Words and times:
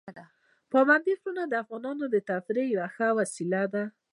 پابندي 0.71 1.13
غرونه 1.19 1.43
د 1.47 1.53
افغانانو 1.63 2.05
د 2.09 2.15
تفریح 2.29 2.67
یوه 2.75 2.87
ښه 2.95 3.07
وسیله 3.19 3.61
ده. 3.73 3.83